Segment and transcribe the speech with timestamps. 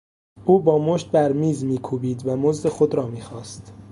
[0.45, 3.73] او با مشت بر میز میکوبید و مزد خود را میخواست.